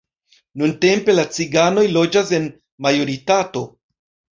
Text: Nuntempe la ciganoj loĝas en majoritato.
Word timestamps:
Nuntempe 0.61 1.15
la 1.19 1.27
ciganoj 1.37 1.85
loĝas 2.01 2.35
en 2.41 2.51
majoritato. 2.87 3.69